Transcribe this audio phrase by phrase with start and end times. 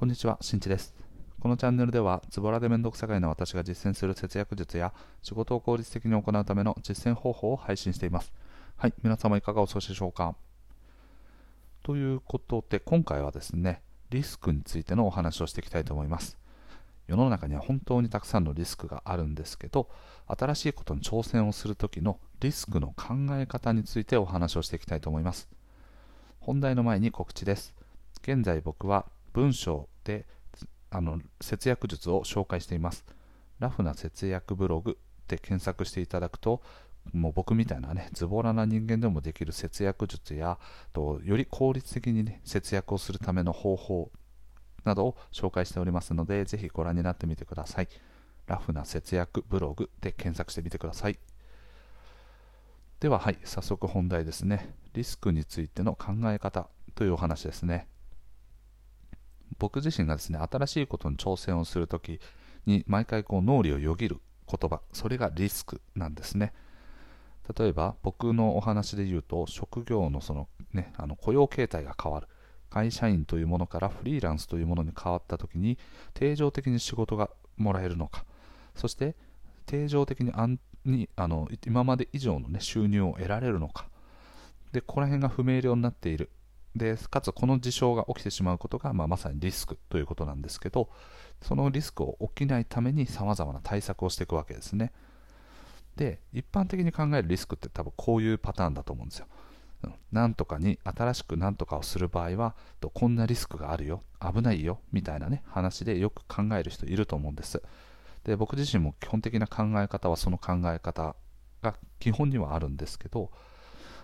[0.00, 0.94] こんにちは、しんちです。
[1.40, 8.32] このチャンネルでは、ズボラでめんどくさがいの私が実践する節約術や、仕事を効率的に行うための実践方法を配信しています。
[8.78, 10.34] はい、皆様いかがお過ごしでしょうか？
[11.82, 16.38] ということで、今回はですね、リスクについてのお話をしていきたいと思います。
[17.06, 19.90] 世の中には本当にたくさんのリスクがあるんですけど、
[20.26, 25.50] 新しいことに挑戦をするときのリスクの考え方についてお話をしていきたいと思います。
[26.40, 27.74] 本題の前に告知です。
[28.22, 30.26] 現在僕は文章で
[30.90, 33.04] あの節約術を紹介しています。
[33.58, 36.62] ラフな節約ブログで検索していただくと、
[37.12, 40.58] もう僕みたいなね、ズボラな人間でもできる節約術や、
[40.92, 44.10] とより効率的にね、節約をするための方法
[44.84, 47.88] などを紹介しておりますので、ぜひご覧になってみてください。
[48.46, 51.18] ラフな節約ブログで検索してみてください。
[52.98, 54.74] では、はい、早速本題ですね。
[54.92, 57.86] リスクについての考え方というお話ですね。
[59.58, 62.20] 僕自身がですね、新しいことに挑戦をするとき
[62.66, 66.52] に毎回こう脳裏をよぎる言葉、それがリスクなんですね。
[67.58, 72.28] 例えば僕のお話で言うと、職業のその、ね、あの雇用形態が変わる。
[72.70, 75.78] 会社員というものからフリーランスというものに変わったときに、
[76.14, 78.24] 定常的に仕事がもらえるのか、
[78.76, 79.16] そして
[79.66, 83.88] 定常的に安にあの今まで以上の、ね、収入を得られるのか、
[84.72, 86.30] でここら辺が不明瞭になっている
[86.76, 90.88] でかつこの事象が起きてしまうことが、まあ、まさにリスクということなんですけど
[91.42, 94.92] そのリスクを起きないためにさまざまな対策をしていくわけですね。
[95.96, 99.26] で一般的に考えるリスクって多分こういうパターンだと思うんですよ。
[100.12, 102.54] なんとかに新しく何とかをする場合は
[102.92, 104.02] こんなリスクがあるよ。
[104.20, 104.78] 危ないよ。
[104.92, 107.62] みたいなね話でよく考える人いると思うんです。
[108.24, 111.16] で僕自身も基本的な考え方はその考え方
[111.62, 113.30] が基本にはあるんですけど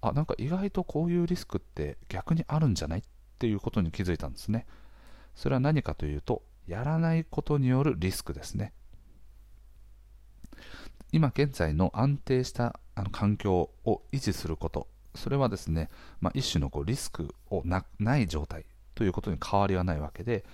[0.00, 3.02] あなんか意外とこういうリスクって逆にあるんじゃないっ
[3.38, 4.66] ていうことに気づいたんですね。
[5.34, 8.72] それは何かというとやらないことによるリスクですね。
[11.10, 15.88] 今現在の安定したあの環境を維持することそれはですね、
[16.20, 20.44] まあ、一種のこうリスクをなない状態ということに変わりはないわけで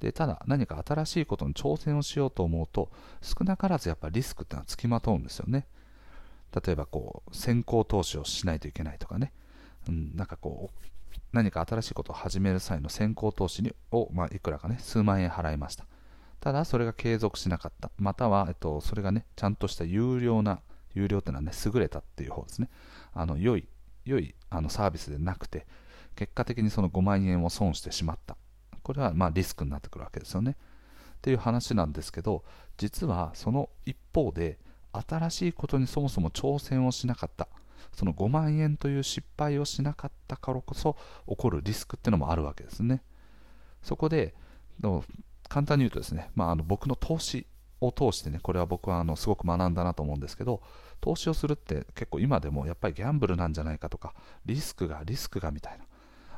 [0.00, 2.90] でただ何か新しいことに挑戦をしようと思うと
[3.22, 5.66] 少なからずやっぱリスクってのはつきまとうんですよね。
[6.54, 9.32] 例えばこう先行投資をしないといけないとかね、
[9.88, 10.88] うん、なんかこう
[11.32, 15.86] 何か新しいことを始める際の先行投資にを、まあ、いくらかね数万円払いました。
[16.40, 17.90] ただそれが継続しなかった。
[17.96, 20.60] または、えっと、それがねちゃんとした有料な
[20.94, 22.68] 有料っていうのはね優れたっていう方ですね。
[23.14, 23.66] あの良い
[24.04, 25.66] 良いあのサービスでなくて
[26.16, 28.36] 結果的にその5万円を損してしまった。
[28.82, 30.56] これはまリスクになってくるわけですよね。
[31.16, 32.44] っていう話なんですけど
[32.76, 34.58] 実はその一方で
[34.92, 37.48] 新しいことにそもそも挑戦をしなかった。
[37.92, 40.96] その5万円という失敗をしなかったからこそ
[41.28, 43.02] 起こるリスクっていうのもあるわけですね。
[43.82, 44.34] そこで
[45.48, 47.46] 簡単に言うとですね、まあ、あの僕の投資
[47.80, 50.62] を通してねこれは僕はあのすごく学んだなと思うんですけど
[51.00, 54.14] 投資をするって結構今でもやっぱりギャンブルなんじゃないかとか
[54.46, 55.84] リスクがリスクがみたいな。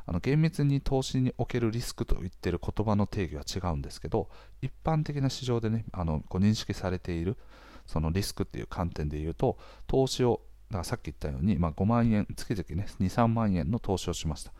[0.07, 4.29] あの厳密に投資におけるリスクと言ってる言葉の定義は違うんですけど
[4.61, 7.37] 一般的な市場でねあのこう認識されている
[7.85, 9.57] そのリスクっていう観点で言うと
[9.87, 14.51] 投資をだからさっき言ったように、まあ、5万円月々ね23万円の投資をしました。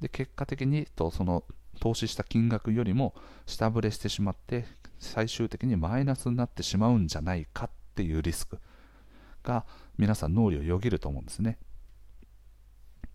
[0.00, 1.44] で結果的にとその
[1.80, 3.14] 投資した金額よりも
[3.46, 4.64] 下振れしてしまって
[4.98, 8.58] 最終的にマイナスになってしまうんじゃないかっていうリスク
[9.42, 9.64] が
[9.98, 11.58] 皆さん脳裏をよぎると思うんですね。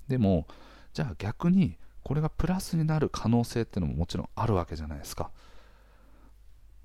[0.07, 0.47] でも
[0.93, 5.31] じゃあ逆にこれがプラスになる可能性っていうのももちろんあるわけじゃないですか。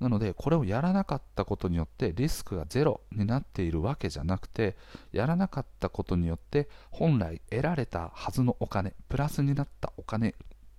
[0.00, 4.76] なのでこれをやらなかったことによってリスクがゼロになっているわけじゃなくて
[5.12, 10.34] やらなかったことによって本来得られたはずのお金プラスになったお金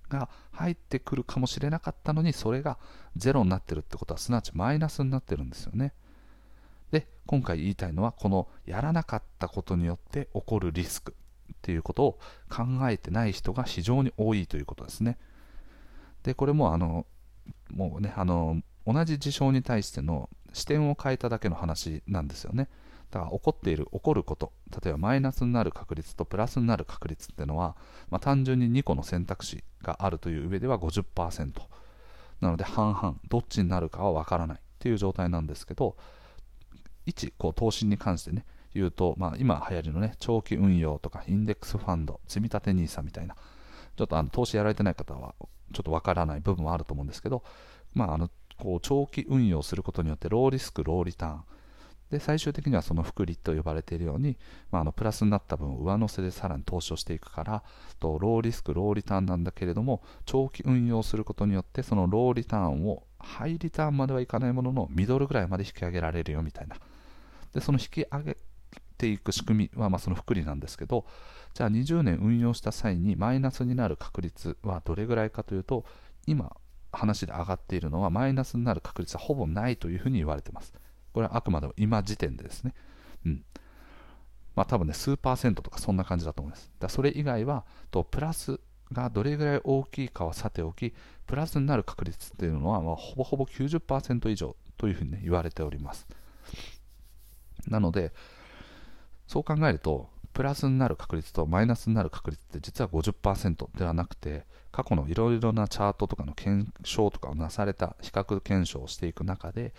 [0.08, 2.78] が入ってくるかもしれなかったのにそれが
[3.16, 5.92] ゼロになってるってことはすなわちマイナスになってるんですよね。
[6.90, 11.14] で今回言いたいのはこのやらなかったことによって起こるリスク
[11.52, 12.18] っていうことを
[12.48, 15.18] 考えてない人が非常に多いということですね。
[16.22, 17.06] でこれもあの
[17.70, 18.62] もうねあの
[18.92, 22.68] 同じ事象に対しての視点を変えただけの話なんですよね。
[23.10, 24.52] だから起こっている起こること
[24.82, 27.74] 例えばマイナスになる確率とプラスになる確率っていうのは、
[28.10, 31.52] まあ、単純に2個の選択肢があるという上では50%
[32.40, 35.96] なので半々どっちになるかはわからないっていう状態なんですけど
[37.06, 38.44] 一こう投資に関してね
[38.74, 43.34] 言うと、まあ、今流行りのね長期運用とかインデックスファンド積立 NISA みたいな
[43.96, 45.34] ちょっとあの投資やられてない方は
[45.72, 47.42] ちょっとわからない部分はあると思うんですけど、
[47.94, 51.44] まあ、あのこう長期運用することによってローリスク、ローリターン。
[52.10, 54.38] で最終的にはその複利と呼ばれているように、
[54.70, 57.62] まあ、あのプラスになった分を上乗せでさらに投資をしていくから
[58.00, 66.76] とローリスクローリターンなんだけれども長期運用することによってそのローリターンをハイリターンまではいかないもののミドルぐらいまで引き上げられるよみたいな。
[67.52, 68.36] でその引き上げ
[68.96, 71.04] ていく仕組みはまあその複利なんですけど
[71.54, 75.84] じゃあ20年運用した際にマイナスになる確率はどれぐらいかというと
[76.26, 76.56] 今
[76.98, 80.72] 話で上がっているのはマイナスになる確率はほぼないというふうに言われています
[81.12, 82.74] これはあくまでも今時点でですね。
[83.26, 83.44] うん。
[84.54, 86.70] まあ多分ね、数パーセントとかそんな感じだと思います。
[86.78, 88.60] だそれ以外は、とプラス
[88.92, 90.94] がどれぐらい大きいかはさておき、
[91.26, 96.06] プラスになる確率っていうのは、まあ、ほぼほぼ90%以上というふうに、ね、言われております。
[97.66, 98.12] なので、
[99.26, 109.72] そう考えると、プラスになる確率とマイナスになる確率って実は50%ではなくて、過去のいろいろなチャートとかの検証とかをなされた比較検証をしていく中で、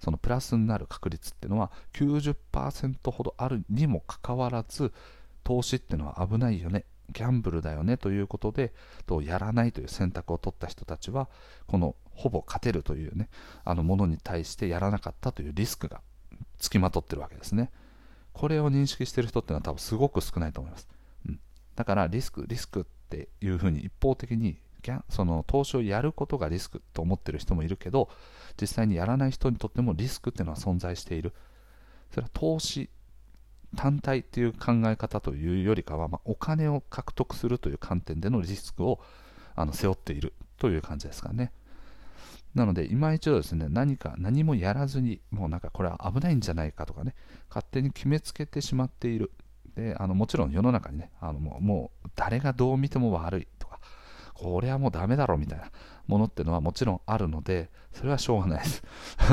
[0.00, 4.92] そのプラスになる確率っていうのは90%ほどあるにもかかわらず
[5.44, 8.72] 投資っていうのは危ないよねギャンブルだよねということで
[9.06, 11.28] とやらないという選択を取った人たちは
[11.66, 13.28] このほぼ勝てるというね
[13.64, 16.00] あのものに対してやらなかったというリスクが
[16.58, 17.70] つきまとってるわけですね。
[18.32, 20.88] これを認識してる人っていうのは多分すごく少ないと思います、
[21.28, 21.40] うん、
[21.76, 24.58] だからリスクリスクっていうふうに一方的に
[25.08, 28.10] その投資をやることがリスクと思ってる人もいるけど
[28.60, 31.32] 実際にやらない人にとってもリスクっていうのは存在している。
[32.10, 32.90] それは投資
[33.74, 39.00] 単体っていう考え方というよりかは、まあ、お金を獲得するという観点でのリスクを
[39.56, 41.52] あの背負っているという感じですかね。
[42.54, 47.16] なので今一度ですね何か何もやらずにもうなんかこれは危ないんじゃないかとかね
[47.48, 49.32] 勝手に決めつけてしまっている。
[49.76, 53.80] であのもちろん世の中にねあのもうもう誰がどう見ても悪いとか
[54.34, 55.70] これはもうダメだろみたいな
[56.06, 58.82] ものってのはもちろんあるので、それはしょうがないです。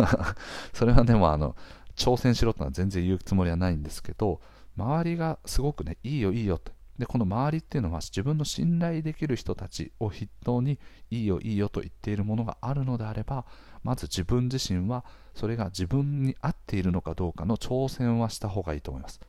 [0.73, 1.55] それはでもあの、
[1.95, 4.39] 挑戦しろとは全然言うつもりはないんですけど、
[4.77, 6.71] 周りがすごくね、いいよいいよって。
[6.97, 10.79] で、この周りっていうのは自分の信頼できる人たちを筆頭に、
[11.09, 13.45] いいよいいよと言っているものがあるのであれば、
[13.83, 15.03] まず自分自身は
[15.33, 19.19] それが自分に合っているのかどうかの挑戦はした方がいいと思います。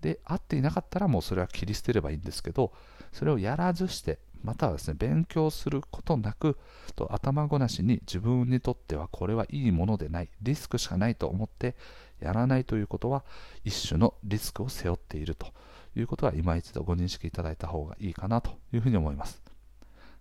[0.00, 2.72] で、合っていなかったらもうそれは切り捨てればいいんですけど、
[3.12, 6.56] それをやらずして、またはですね、勉強することなく、
[6.94, 11.76] と頭ごなしに自分にとってはこれはいいものでない、リスクしかないと思って
[12.20, 13.24] やらないということは、
[13.64, 15.48] 一種のリスクを背負っていると
[15.96, 19.42] いうことは、今一度ご認識いただいた方がいいかなというふうに思います。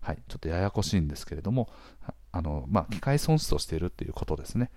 [0.01, 1.69] はい、ちょっとややこしいんですけれども、
[2.31, 4.71] あのまあ、機械損失をしているということですね、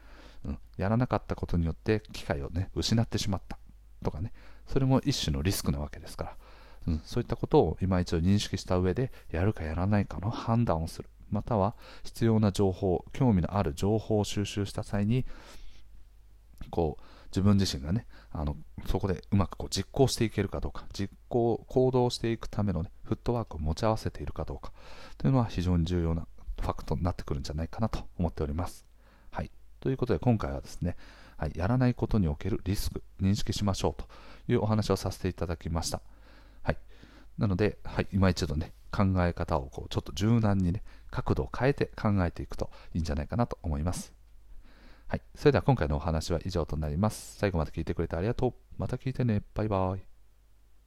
[0.44, 0.58] うん。
[0.76, 3.58] やらなかったことによって機械を、ね、失ってしまった
[4.02, 4.32] とかね、
[4.66, 6.36] それも一種のリスクなわけですから。
[6.88, 11.74] うん、そういったことを今一度認識した上でやるかやらないかの判断をするまたは
[12.04, 15.26] 必要な情報興味のある情報を収集した際に
[16.70, 18.56] こう自分自身がねあの
[18.86, 24.72] そこでうまくこう実行していけるかどうか実行行動していくための、ね、フットワークを持ち合わせているかどうか
[25.18, 26.26] というのは非常に重要な
[26.60, 28.84] ファクトになってくるんじゃないかなと思っております。
[29.30, 29.50] はい、
[29.80, 30.96] ということで今回はですね、
[31.40, 36.02] はい、やらないことにおけるリスク認識しましょうというお話をさせていただきました。
[36.62, 36.76] はい
[37.38, 44.12] なので、はい、今一度ね、考え方をこうちょっと柔軟にね、角度を変えて考えていくといいんじゃないかなと思います。
[45.08, 47.38] はい、それでは今回のお話は以上となります。
[47.38, 48.54] 最後まで聞いてくれてありがとう。
[48.76, 49.42] また聞いてね。
[49.54, 50.09] バイバイ。